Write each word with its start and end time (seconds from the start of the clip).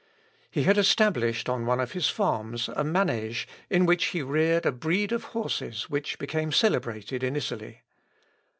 He 0.49 0.63
had 0.63 0.79
established 0.79 1.47
on 1.47 1.67
one 1.67 1.79
of 1.79 1.91
his 1.91 2.09
farms 2.09 2.67
a 2.69 2.83
manêge 2.83 3.45
in 3.69 3.85
which 3.85 4.05
he 4.05 4.23
reared 4.23 4.65
a 4.65 4.71
breed 4.71 5.11
of 5.11 5.25
horses 5.25 5.91
which 5.91 6.17
became 6.17 6.51
celebrated 6.51 7.21
in 7.21 7.35
Italy. 7.35 7.83